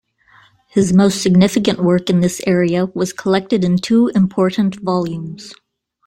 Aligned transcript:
His 0.69 0.91
most 0.93 1.21
significant 1.21 1.77
work 1.77 2.09
in 2.09 2.21
this 2.21 2.41
area 2.47 2.87
was 2.95 3.13
collected 3.13 3.63
in 3.63 3.77
two 3.77 4.07
important 4.15 4.77
volumes. 4.77 5.53